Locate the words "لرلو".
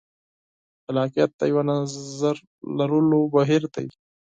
2.77-3.19